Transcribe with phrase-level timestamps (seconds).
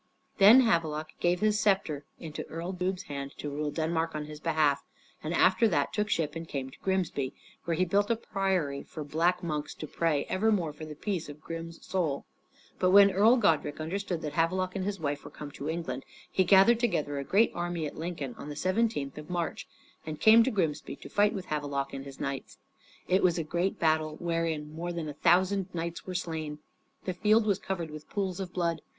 [0.39, 4.83] Then Havelok gave his scepter into Earl Ubbe's hand to rule Denmark on his behalf,
[5.21, 7.35] and after that took ship and came to Grimsby,
[7.65, 11.39] where he built a priory for black monks to pray evermore for the peace of
[11.39, 12.25] Grim's soul.
[12.79, 16.45] But when Earl Godrich understood that Havelok and his wife were come to England, he
[16.45, 19.67] gathered together a great army at Lincoln on the 17th of March,
[20.03, 22.57] and came to Grimsby to fight with Havelok and his knights.
[23.07, 26.57] It was a great battle, wherein more than a thousand knights were slain.
[27.05, 28.81] The field was covered with pools of blood.